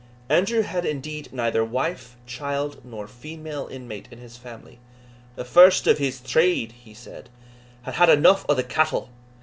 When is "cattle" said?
8.67-9.09